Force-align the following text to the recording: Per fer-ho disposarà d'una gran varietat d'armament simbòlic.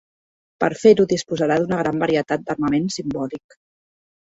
Per 0.63 0.69
fer-ho 0.83 1.05
disposarà 1.11 1.59
d'una 1.61 1.79
gran 1.85 2.03
varietat 2.07 2.49
d'armament 2.51 2.93
simbòlic. 3.01 3.63